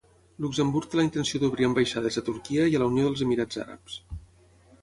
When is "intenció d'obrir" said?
1.07-1.69